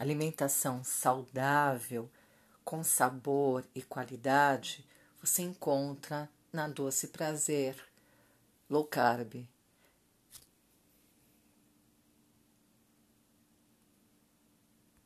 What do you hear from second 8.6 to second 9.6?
Low Carb.